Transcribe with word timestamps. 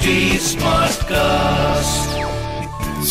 HD 0.00 0.12
Smartcast. 0.42 2.12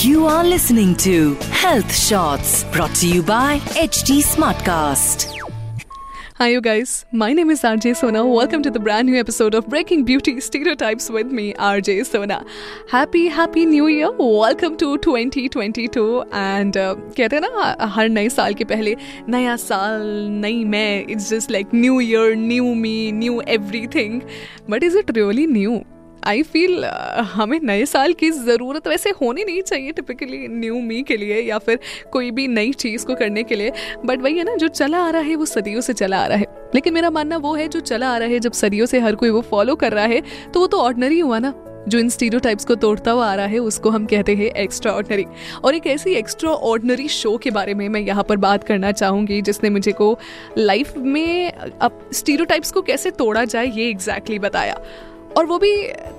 You 0.03 0.25
are 0.25 0.43
listening 0.43 0.95
to 1.03 1.35
Health 1.63 1.95
Shots 1.95 2.63
brought 2.75 2.95
to 3.01 3.07
you 3.07 3.21
by 3.21 3.59
HT 3.81 4.23
Smartcast. 4.29 5.25
Hi, 6.39 6.47
you 6.47 6.61
guys. 6.61 7.05
My 7.11 7.33
name 7.33 7.51
is 7.51 7.61
RJ 7.61 7.95
Sona. 7.97 8.25
Welcome 8.25 8.63
to 8.63 8.71
the 8.71 8.79
brand 8.79 9.07
new 9.07 9.19
episode 9.19 9.53
of 9.53 9.69
Breaking 9.69 10.05
Beauty 10.05 10.39
Stereotypes 10.39 11.11
with 11.11 11.27
me, 11.27 11.53
RJ 11.53 12.03
Sona. 12.07 12.43
Happy, 12.89 13.27
happy 13.27 13.67
New 13.67 13.85
Year. 13.85 14.11
Welcome 14.17 14.75
to 14.77 14.97
2022. 14.97 16.23
And 16.31 16.75
uh, 16.75 16.95
कहते 17.17 17.35
हैं 17.35 17.41
ना 17.41 17.89
हर 17.95 18.09
नए 18.09 18.29
साल 18.41 18.53
के 18.53 18.65
पहले 18.73 18.95
नया 19.29 19.55
साल 19.69 20.07
नई 20.43 20.63
मैं 20.75 21.05
it's 21.05 21.29
just 21.29 21.51
like 21.51 21.67
new 21.75 21.99
year 22.01 22.35
new 22.51 22.73
me 22.85 23.11
new 23.23 23.41
everything 23.57 24.21
but 24.69 24.83
is 24.83 24.95
it 24.97 25.17
really 25.17 25.47
new 25.47 25.83
I 26.24 26.42
feel 26.42 26.82
uh, 26.82 27.22
हमें 27.24 27.58
नए 27.62 27.84
साल 27.86 28.12
की 28.12 28.30
ज़रूरत 28.30 28.88
वैसे 28.88 29.10
होनी 29.10 29.44
नहीं 29.44 29.62
चाहिए 29.62 29.92
टिपिकली 29.92 30.46
न्यू 30.48 30.80
मी 30.80 31.02
के 31.02 31.16
लिए 31.16 31.40
या 31.40 31.58
फिर 31.58 31.78
कोई 32.12 32.30
भी 32.30 32.46
नई 32.48 32.72
चीज़ 32.72 33.06
को 33.06 33.14
करने 33.14 33.42
के 33.42 33.54
लिए। 33.54 33.72
बट 34.04 34.18
वही 34.18 34.38
है 34.38 34.44
ना 34.44 34.54
जो 34.54 34.68
चला 34.68 34.98
आ 34.98 35.10
रहा 35.10 35.22
है 35.22 35.36
वो 35.36 35.44
सदियों 35.44 35.80
से 35.80 35.92
चला 35.92 36.18
आ 36.18 36.26
रहा 36.26 36.38
है। 36.38 36.46
लेकिन 36.74 36.94
मेरा 36.94 37.10
मानना 37.10 37.36
वो 37.36 37.54
है 37.54 37.68
जो 37.68 37.80
चला 37.80 38.08
आ 38.08 38.18
रहा 38.18 38.28
है 38.28 38.38
जब 38.38 38.52
सदियों 38.52 38.86
से 38.86 39.00
हर 39.00 39.14
कोई 39.14 39.30
वो 39.30 39.40
फॉलो 39.40 39.74
कर 39.74 39.92
रहा 39.92 40.04
है 40.04 40.22
तो 40.54 40.60
वो 40.60 40.66
तो 40.66 40.78
ऑर्डनरी 40.78 41.18
हुआ 41.20 41.38
ना। 41.38 41.54
जो 41.88 41.98
इन 41.98 42.08
स्टीरियोटाइप्स 42.08 42.64
को 42.64 42.74
तोड़ता 42.74 43.10
हुआ 43.10 43.26
आ 43.26 43.34
रहा 43.34 43.46
है 43.46 43.58
उसको 43.58 43.90
हम 43.90 44.06
कहते 44.06 44.34
हैं 44.34 44.46
एक्स्ट्रा 44.54 44.92
ऑर्डनरी 44.92 45.24
और 45.64 45.74
एक 45.74 45.86
ऐसी 45.86 46.14
एक्स्ट्रा 46.14 46.50
ऑर्डनरी 46.50 47.08
शो 47.08 47.36
के 47.36 47.50
बारे 47.50 47.74
में 47.74 47.88
मैं 47.88 48.00
यहाँ 48.00 48.24
पर 48.24 48.36
बात 48.36 48.64
करना 48.64 48.92
चाहूँगी 48.92 49.42
जिसने 49.42 49.70
मुझे 49.70 49.92
को 49.92 50.18
लाइफ 50.58 50.96
में 50.96 51.52
अब 51.52 52.10
स्टीरियोटाइप्स 52.12 52.72
को 52.72 52.82
कैसे 52.82 53.10
तोड़ा 53.10 53.44
जाए 53.44 53.66
ये 53.66 53.88
एग्जैक्टली 53.88 54.36
exactly 54.36 54.52
बताया। 54.52 54.80
और 55.36 55.46
वो 55.46 55.58
भी 55.58 55.76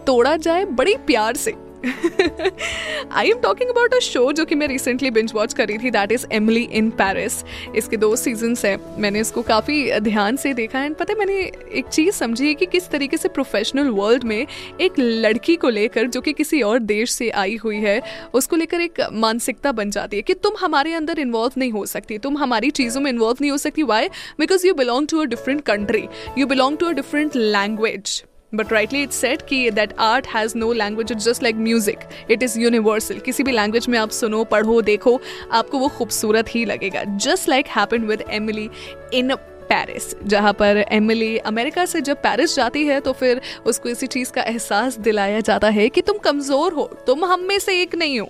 तोड़ा 0.08 0.36
जाए 0.38 0.66
बड़ी 0.66 0.95
प्यार 1.08 1.36
से। 1.38 1.56
I 1.84 3.30
am 3.30 3.40
talking 3.42 3.70
about 3.70 3.94
a 3.94 4.00
show 4.00 4.31
जो 4.31 4.44
कि 4.45 4.56
मैं 4.56 4.67
रिसेंटली 4.67 5.09
बिंज 5.12 5.31
वॉच 5.36 5.54
करी 5.54 5.78
थी 5.78 5.92
that 5.92 6.12
is 6.12 6.26
Emily 6.31 6.62
in 6.72 6.90
Paris 6.92 7.34
इसके 7.76 7.98
दो 7.98 8.16
सीज़न 8.16 8.56
है। 8.66 8.76
मैंने 9.02 9.20
इसको 9.20 9.42
काफ़ी 9.42 10.00
ध्यान 10.00 10.36
से 10.36 10.54
देखा 10.54 10.84
एंड 10.84 10.95
पता 10.95 11.14
है, 11.14 11.17
मैंने 11.20 11.39
एक 11.73 11.88
चीज़ 11.88 12.16
समझी 12.16 12.48
है 12.48 12.54
कि 12.54 12.66
किस 12.66 12.89
तरीके 12.89 13.17
से 13.17 13.30
प्रोफेशनल 13.30 13.89
वर्ल्ड 13.89 14.23
में 14.23 14.45
एक 14.82 15.00
लड़की 15.00 15.56
को 15.56 15.70
लेकर, 15.70 16.08
जो 16.08 16.22
कि 16.22 16.34
किसी 16.34 16.62
और 16.62 16.80
देश 16.80 17.12
से 17.12 17.30
आई 17.32 17.56
हुई 17.56 17.78
है, 17.78 18.02
उसको 18.34 18.56
लेकर 18.56 18.82
एक 18.82 19.02
मानसिकता 19.14 19.72
बन 19.72 19.92
जाती 19.92 20.17
है 20.17 20.22
कि 20.22 20.34
तुम 20.36 20.58
हमारे 20.59 20.94
अंदर 20.94 21.20
इन्वॉल्व 21.20 21.54
नहीं 21.58 21.72
हो 21.72 21.86
सकती। 21.88 22.17
तुम 22.17 22.38
हमारी 22.38 22.70
चीज़ों 22.72 23.02
में 23.02 23.12
इन्वॉल्व 23.12 23.38
नहीं 23.42 23.52
हो 23.52 23.58
सकती। 23.59 23.84
Why 23.84 24.09
because 24.39 24.67
you 24.67 24.73
belong 24.73 25.08
to 25.08 25.22
a 25.22 25.26
different 25.26 25.62
country 25.66 26.08
you 26.38 26.48
belong 26.48 26.78
to 26.78 26.86
a 26.86 26.92
different 26.94 27.36
language 27.36 28.23
but 28.54 28.74
rightly 28.74 29.02
it 29.04 29.12
set 29.12 29.42
कि 29.42 29.70
that 29.72 29.94
art 30.00 30.28
has 30.28 30.58
no 30.58 30.72
language 30.74 31.12
it's 31.12 31.26
just 31.26 31.44
like 31.44 31.56
music 31.58 32.00
it 32.32 32.44
is 32.44 32.60
universal 32.60 33.20
किसी 33.20 33.44
भी 33.44 33.52
language 33.52 33.88
में 33.90 33.98
आप 34.00 34.10
सुनो 34.12 34.44
पढ़ो 34.48 34.82
देखो 34.82 35.20
आपको 35.52 35.80
वो 35.80 35.88
खूबसूरत 35.90 36.56
ही 36.56 36.66
लगेगा 36.66 37.04
just 37.18 37.50
like 37.50 37.68
happen 37.68 38.06
with 38.06 38.24
Emily 38.32 38.70
in 39.14 39.36
Paris 39.70 40.16
जहाँ 40.26 40.52
पर 40.54 40.78
एमिली 40.92 41.38
अमेरिका 41.48 41.86
से 41.86 42.02
जब 42.02 42.18
पेरिस 42.22 42.56
जाती 42.56 42.86
है 42.86 43.00
तो 43.00 43.12
फिर 43.14 43.42
उसको 43.66 43.90
इसी 43.90 44.08
चीज़ 44.08 44.32
का 44.32 44.42
एहसास 44.44 44.98
दिलाया 45.00 45.40
जाता 45.42 45.70
है 45.70 45.88
कि 45.90 46.02
तुम 46.02 46.18
कमज़ोर 46.18 46.74
हो 46.74 46.86
तुम 47.08 47.26
हम 47.26 47.44
में 47.44 47.58
से 47.60 47.82
एक 47.82 47.96
नहीं 47.96 48.20
हो 48.20 48.30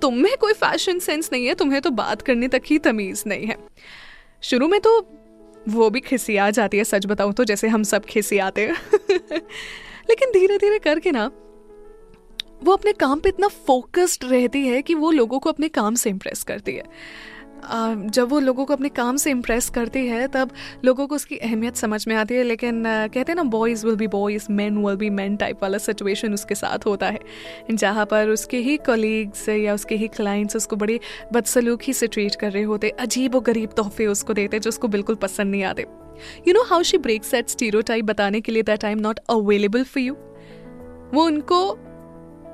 तुम्हें 0.00 0.36
कोई 0.36 0.52
फ़ैशन 0.54 0.98
सेंस 0.98 1.28
नहीं 1.32 1.46
है 1.46 1.54
तुम्हें 1.54 1.80
तो 1.80 1.90
बात 1.92 2.22
करने 2.22 2.48
तक 2.48 2.62
ही 2.66 2.78
तमीज़ 2.78 3.22
नहीं 3.26 3.46
है 3.46 3.56
शुरू 4.42 4.68
में 4.68 4.80
तो 4.80 5.00
वो 5.68 5.90
भी 5.90 6.00
खिसी 6.00 6.36
आ 6.36 6.50
जाती 6.50 6.78
है, 6.78 6.84
सच 6.84 7.06
बताऊँ 7.06 7.32
तो 7.32 7.44
जैसे 7.44 7.68
हम 7.68 7.82
सब 7.82 8.04
खिसियाते 8.04 8.66
हैं। 8.66 8.76
लेकिन 10.10 10.30
धीरे 10.30 10.58
धीरे 10.58 10.78
करके 10.78 11.10
ना, 11.10 11.30
वो 12.64 12.72
अपने 12.72 12.92
काम 12.92 13.20
पे 13.20 13.28
इतना 13.28 13.48
फोकस्ड 13.48 14.24
रहती 14.24 14.66
है 14.66 14.82
कि 14.82 14.94
वो 14.94 15.10
लोगों 15.10 15.38
को 15.38 15.50
अपने 15.50 15.68
काम 15.68 15.94
से 15.94 16.10
इम्प्रेस 16.10 16.42
करती 16.42 16.74
है। 16.74 16.84
जब 17.64 18.28
वो 18.28 18.38
लोगों 18.40 18.64
को 18.64 18.74
अपने 18.74 18.88
काम 18.88 19.16
से 19.16 19.30
इम्प्रेस 19.30 19.68
करती 19.70 20.06
है, 20.06 20.26
तब 20.28 20.50
लोगों 20.84 21.06
को 21.06 21.14
उसकी 21.14 21.36
अहमियत 21.36 21.76
समझ 21.76 22.06
में 22.08 22.14
आती 22.16 22.34
है। 22.34 22.42
लेकिन 22.42 22.82
कहते 22.86 23.32
हैं 23.32 23.36
ना 23.36 23.42
boys 23.50 23.84
will 23.86 23.96
be 23.96 24.06
boys 24.06 24.46
man 24.52 24.78
will 24.78 24.96
be 24.96 25.10
man 25.10 25.36
type 25.36 25.62
वाला 25.62 25.78
सिचुएशन 25.78 26.34
उसके 26.34 26.54
साथ 26.54 26.86
होता 26.86 27.06
है। 27.06 27.18
जहाँ 27.72 28.06
पर 28.06 28.28
उसके 28.28 28.58
ही 28.58 28.76
कलीग्स 28.86 29.48
या 29.48 29.74
उसके 29.74 29.96
ही 29.96 30.08
क्लाइंट्स 30.08 30.56
उसको 30.56 30.76
बड़ी 30.76 31.00
बदसलूकी 31.32 31.92
से 31.92 32.06
ट्रीट 32.06 32.34
कर 32.34 32.52
रहे 32.52 32.62
होते, 32.62 32.88
अजीब 32.90 33.34
व 33.36 33.40
गरीब 33.40 33.72
तोहफे 33.76 34.06
उसको 34.06 34.32
देते, 34.32 34.58
जो 34.58 34.68
उसको 34.68 34.88
बिल्कुल 34.88 35.14
पसंद 35.16 35.50
नहीं 35.50 35.64
आते। 35.64 35.86
You 36.48 36.54
know 36.54 36.62
how 36.64 36.82
she 36.82 36.98
break 36.98 37.24
set 37.24 37.48
stereo 37.48 37.82
बताने 38.04 38.40
के 38.40 38.52
लिए 38.52 38.62
that 38.62 38.84
I 38.84 38.92
am 38.92 38.98
not 38.98 39.20
available 39.30 39.84
for 39.84 40.02
you 40.02 40.14
वो 41.14 41.24
उनको 41.24 41.58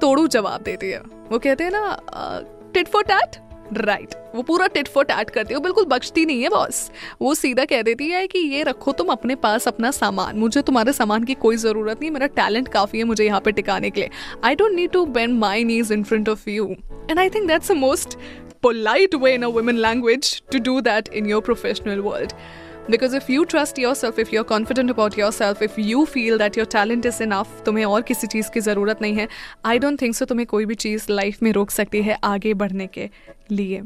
तोड़ू 0.00 0.26
जवाब 0.28 0.62
देती 0.62 0.90
है। 0.90 1.00
वो 1.30 1.38
कहते 1.38 1.64
हैं 1.64 1.70
ना 1.70 2.42
tit 2.74 2.88
for 2.88 3.02
tat 3.04 3.36
right 3.76 4.08
right. 4.08 4.34
वो 4.34 4.42
पूरा 4.42 4.66
टिट 4.66 4.88
फॉर 4.88 5.04
टैट 5.04 5.30
करती 5.30 5.54
है। 5.54 5.60
बिल्कुल 5.60 5.84
बख्शती 5.86 6.24
नहीं 6.26 6.42
है 6.42 6.48
बॉस 6.48 6.90
वो 7.22 7.34
सीधा 7.34 7.64
कह 7.64 7.82
देती 7.82 8.08
है 8.08 8.26
कि 8.26 8.38
ये 8.38 8.62
रखो 8.62 8.92
तुम 8.92 9.08
अपने 9.08 9.34
पास 9.36 9.68
अपना 9.68 9.90
सामान। 9.90 10.38
मुझे 10.38 10.62
तुम्हारे 10.62 10.92
सामान 10.92 11.24
की 11.24 11.34
कोई 11.36 11.56
ज़रूरत 11.56 12.00
नहीं, 12.00 12.10
मेरा 12.10 12.26
टैलेंट 12.36 12.68
काफ़ी 12.68 12.98
है 12.98 13.04
मुझे 13.04 13.24
यहाँ 13.24 13.40
पे 13.40 13.52
टिकाने 13.52 13.90
के 13.90 14.00
लिए। 14.00 14.10
I 14.44 14.54
don't 14.54 14.74
need 14.74 14.90
to 14.90 15.04
bend 15.08 15.38
my 15.38 15.64
knees 15.64 15.92
in 15.92 16.04
front 16.04 16.28
of 16.28 16.48
you 16.50 16.68
and 17.10 17.18
I 17.18 17.30
think 17.30 17.46
that's 17.48 17.70
a 17.70 17.74
most 17.74 18.18
polite 18.62 19.14
way 19.14 19.34
in 19.34 19.42
a 19.42 19.48
women 19.50 19.78
language 19.78 20.40
to 20.52 20.58
do 20.58 20.80
that 20.80 21.08
in 21.08 21.26
your 21.26 21.40
professional 21.42 22.00
world. 22.02 22.32
Because 22.90 23.16
if 23.16 23.32
you 23.32 23.44
trust 23.44 23.78
yourself 23.94 24.18
if 24.18 24.30
you 24.34 24.40
are 24.40 24.48
confident 24.48 24.90
about 24.90 25.18
yourself 25.32 25.62
if 25.62 25.80
you 25.80 26.04
feel 26.04 26.38
that 26.38 26.58
your 26.58 26.66
talent 26.66 27.06
is 27.06 27.22
enough 27.22 27.62
तुम्हें 27.66 27.84
और 27.84 28.02
किसी 28.02 28.26
चीज़ 28.26 28.50
की 28.50 28.60
ज़रूरत 28.60 29.02
नहीं 29.02 29.14
है 29.14 29.28
I 29.64 29.78
don't 29.78 30.02
think 30.02 30.14
so 30.14 30.24
तुम्हें 30.24 30.46
कोई 30.46 30.64
भी 30.64 30.74
चीज़ 30.74 31.06
लाइफ 31.10 31.42
में 31.42 31.52
रोक 31.52 31.70
सकती 31.70 32.02
है 32.02 32.18
आगे 32.24 32.54
बढ़ने 32.54 32.86
के 32.86 33.10
लिए। 33.50 33.82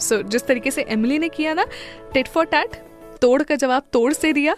सो 0.00 0.16
so, 0.16 0.28
जिस 0.28 0.46
तरीके 0.46 0.70
से 0.70 0.82
एमिली 0.88 1.18
ने 1.18 1.28
किया 1.28 1.54
ना 1.54 1.66
टेट 2.14 2.28
फॉर 2.28 2.44
टैट 2.44 2.76
तोड़ 3.20 3.42
का 3.42 3.56
जवाब 3.56 3.82
तोड़ 3.92 4.12
से 4.12 4.32
दिया 4.32 4.56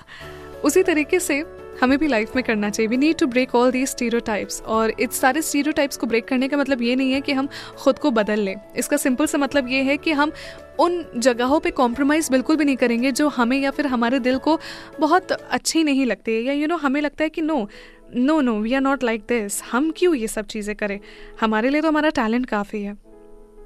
उसी 0.64 0.82
तरीके 0.82 1.20
से 1.20 1.42
हमें 1.80 1.98
भी 1.98 2.08
लाइफ 2.08 2.36
में 2.36 2.42
करना 2.44 2.70
चाहिए। 2.70 2.88
We 2.88 2.96
need 2.96 3.16
to 3.16 3.26
break 3.26 3.54
all 3.54 3.70
the 3.70 3.84
stereotypes 3.86 4.60
और 4.62 4.90
इस 4.90 5.20
सारे 5.20 5.42
स्टीरियोटाइप्स 5.42 5.96
को 5.96 6.06
ब्रेक 6.06 6.28
करने 6.28 6.48
का 6.48 6.56
मतलब 6.56 6.82
ये 6.82 6.96
नहीं 6.96 7.12
है 7.12 7.20
कि 7.20 7.32
हम 7.32 7.48
खुद 7.78 7.98
को 7.98 8.10
बदल 8.10 8.40
लें। 8.40 8.54
इसका 8.76 8.96
सिंपल 8.96 9.26
सा 9.26 9.38
मतलब 9.38 9.68
ये 9.68 9.82
है 9.82 9.96
कि 9.96 10.12
हम 10.12 10.32
उन 10.80 11.04
जगहों 11.16 11.60
पे 11.60 11.70
कॉम्प्रोमाइज़ 11.70 12.30
बिल्कुल 12.32 12.56
भी 12.56 12.64
नहीं 12.64 12.76
करेंगे 12.76 13.12
जो 13.12 13.28
हमें 13.28 13.58
या 13.60 13.70
फिर 13.70 13.86
हमारे 13.86 14.18
दिल 14.18 14.38
को 14.38 14.58
बहुत 15.00 15.32
अच्छी 15.32 15.84
नहीं 15.84 16.06
लगती 16.06 16.32
है। 16.32 16.42
या 16.42 16.52
यू 16.52 16.60
you 16.60 16.68
नो 16.68 16.74
know, 16.74 16.84
हमें 16.86 17.00
लगता 17.00 17.24
है 17.24 17.30
कि 17.30 17.42
no 17.42 17.68
no 18.16 18.40
no 18.40 18.58
we 18.60 18.74
are 18.74 18.80
not 18.80 19.04
like 19.04 19.20
this 19.20 19.62
हम 19.62 19.90
क्यों 19.96 20.14
ये 20.14 20.28
सब 20.28 20.46
चीज़ें 20.46 20.74
करें? 20.76 20.98
हमारे 21.40 21.70
लिए 21.70 21.80
तो 21.80 21.88
हमारा 21.88 22.10
टैलेंट 22.10 22.46
काफ़ी 22.46 22.82
है। 22.82 22.94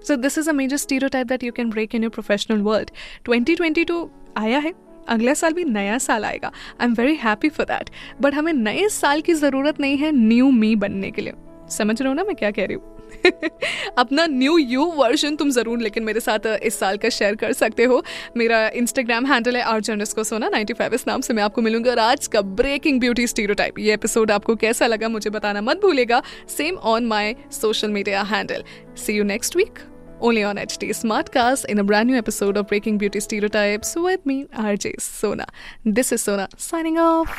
So 0.06 0.16
this 0.16 0.38
is 0.38 0.50
a 0.50 0.52
major 0.52 0.76
stereotype 1.08 1.26
that 1.26 1.44
you 1.44 1.52
can 1.52 1.70
break 1.70 1.94
in 1.94 2.02
your 2.02 2.10
professional 2.10 2.62
world 2.62 2.90
2022 3.28 4.06
आया 4.36 4.58
है। 4.58 4.72
अगले 5.08 5.34
साल 5.34 5.52
भी 5.52 5.64
नया 5.64 5.98
साल 5.98 6.24
आएगा। 6.24 6.52
I 6.80 6.86
am 6.86 6.94
very 6.94 7.14
happy 7.14 7.48
for 7.48 7.66
that 7.66 7.90
but 8.20 8.34
हमें 8.34 8.52
नए 8.52 8.88
साल 8.88 9.20
की 9.20 9.34
ज़रूरत 9.34 9.80
नहीं 9.80 9.96
है 9.96 10.12
न्यू 10.12 10.50
मी 10.50 10.74
बनने 10.76 11.10
के 11.10 11.22
लिए। 11.22 11.32
समझ 11.70 12.00
रहे 12.02 12.08
हो 12.08 12.14
ना 12.14 12.24
मैं 12.24 12.36
क्या 12.36 12.50
कह 12.50 12.64
रही 12.64 12.74
हूँ? 12.74 12.90
अपना 13.98 14.26
न्यू 14.26 14.56
यू 14.58 14.84
वर्जन 14.96 15.36
तुम 15.36 15.50
ज़रूर 15.50 15.78
लेकिन 15.78 16.04
मेरे 16.04 16.20
साथ 16.20 16.46
इस 16.62 16.78
साल 16.78 16.96
का 16.96 17.08
शेयर 17.08 17.34
कर 17.34 17.52
सकते 17.52 17.84
हो। 17.84 18.02
मेरा 18.36 18.66
इंस्टाग्राम 18.68 19.26
हैंडल 19.26 19.56
है 19.56 19.62
आर 19.62 19.80
को 20.14 20.24
सोना 20.24 20.48
नाइन्टी 20.48 20.74
फाइव 20.74 20.94
इस 20.94 21.06
नाम 21.06 21.20
से 21.20 21.34
मैं 21.34 21.42
आपको 21.42 21.62
मिलूँगा 21.62 21.90
और 21.90 21.98
आज 21.98 22.26
का 22.26 22.40
ब्रेकिंग 22.40 23.00
ब्यूटी 23.00 23.26
स्टीरियोटाइप 23.26 23.78
ये 23.78 23.94
एपिसोड 23.94 24.30
आपको 24.30 24.56
कैसा 24.56 24.86
लगा 24.86 25.08
मुझे 25.08 25.30
बताना 25.30 25.60
मत 25.60 25.82
भूलेगा 25.82 26.22
same 26.48 26.76
on 26.76 27.06
my 27.06 27.34
social 27.52 27.88
media 27.88 28.22
handle 28.22 28.64
see 28.96 29.12
you 29.12 29.24
next 29.24 29.56
week 29.56 29.78
only 30.20 30.42
on 30.42 30.56
HT 30.56 30.88
Smartcast 30.90 31.64
in 31.66 31.78
a 31.78 31.84
brand 31.84 32.08
new 32.08 32.16
episode 32.16 32.56
of 32.56 32.66
Breaking 32.66 32.98
Beauty 32.98 33.20
Stereotypes 33.20 33.94
with 33.96 34.24
me, 34.26 34.44
RJ 34.46 35.00
Sona. 35.00 35.46
This 35.84 36.12
is 36.12 36.22
Sona 36.22 36.48
signing 36.56 36.98
off. 36.98 37.30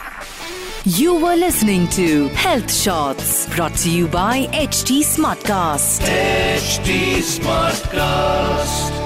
You 0.85 1.15
were 1.15 1.35
listening 1.35 1.87
to 1.89 2.27
Health 2.29 2.71
Shots 2.73 3.53
brought 3.55 3.75
to 3.77 3.89
you 3.89 4.07
by 4.07 4.47
HT 4.53 5.01
Smartcast. 5.03 6.01
HT 6.01 7.17
Smartcast. 7.39 9.04